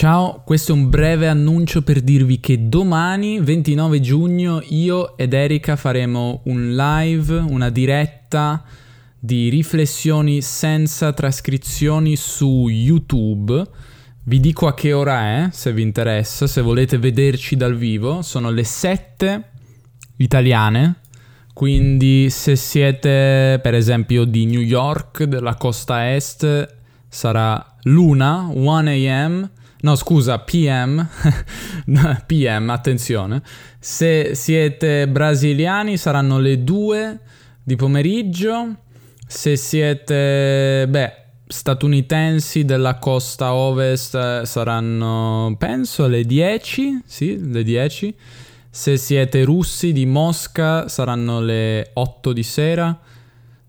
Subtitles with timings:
[0.00, 5.76] Ciao, questo è un breve annuncio per dirvi che domani, 29 giugno, io ed Erika
[5.76, 8.64] faremo un live, una diretta
[9.18, 13.62] di riflessioni senza trascrizioni su YouTube.
[14.22, 18.22] Vi dico a che ora è, se vi interessa, se volete vederci dal vivo.
[18.22, 19.50] Sono le 7
[20.16, 20.94] italiane,
[21.52, 26.74] quindi se siete per esempio di New York, della costa est,
[27.06, 29.50] sarà l'una, 1 am.
[29.82, 31.06] No, scusa, PM.
[32.26, 33.42] PM, attenzione.
[33.78, 37.20] Se siete brasiliani saranno le 2
[37.62, 38.76] di pomeriggio.
[39.26, 41.12] Se siete, beh,
[41.46, 47.02] statunitensi della costa ovest saranno, penso, le 10.
[47.06, 48.14] Sì, le 10.
[48.68, 52.98] Se siete russi di Mosca saranno le 8 di sera.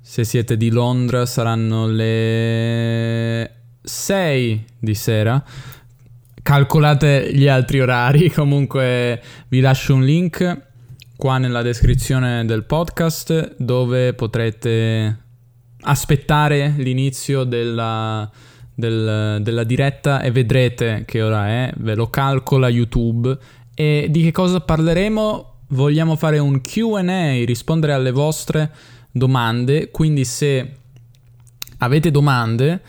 [0.02, 5.44] Se siete di Londra saranno le 6 di sera.
[6.52, 10.62] Calcolate gli altri orari, comunque vi lascio un link
[11.16, 15.18] qua nella descrizione del podcast dove potrete
[15.84, 18.30] aspettare l'inizio della,
[18.76, 23.38] del, della diretta e vedrete che ora è, ve lo calcola YouTube
[23.74, 25.54] e di che cosa parleremo?
[25.70, 28.74] Vogliamo fare un QA, rispondere alle vostre
[29.10, 30.70] domande, quindi se
[31.78, 32.82] avete domande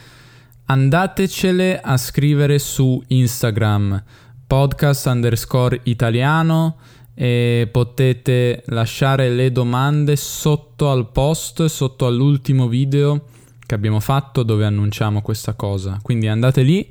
[0.66, 4.02] andatecele a scrivere su Instagram
[4.46, 6.76] podcast underscore italiano
[7.14, 13.24] e potete lasciare le domande sotto al post, sotto all'ultimo video
[13.64, 15.98] che abbiamo fatto dove annunciamo questa cosa.
[16.02, 16.86] Quindi andate lì,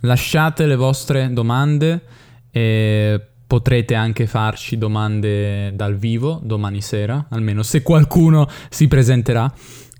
[0.00, 2.02] lasciate le vostre domande
[2.50, 9.52] e potrete anche farci domande dal vivo domani sera, almeno se qualcuno si presenterà.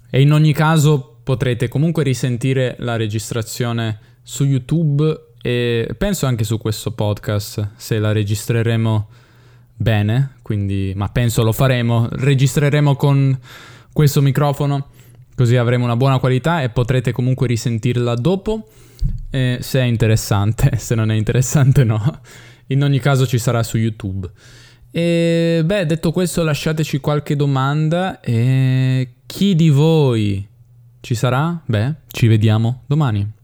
[0.09, 6.59] E in ogni caso potrete comunque risentire la registrazione su YouTube e penso anche su
[6.59, 9.09] questo podcast se la registreremo
[9.77, 13.39] bene, quindi ma penso lo faremo, registreremo con
[13.93, 14.89] questo microfono
[15.37, 18.67] così avremo una buona qualità e potrete comunque risentirla dopo
[19.31, 22.23] eh, se è interessante, se non è interessante no.
[22.67, 24.29] In ogni caso ci sarà su YouTube.
[24.91, 28.19] E beh, detto questo, lasciateci qualche domanda.
[28.19, 30.49] E chi di voi
[31.01, 31.61] ci sarà?
[31.65, 33.39] Beh, ci vediamo domani.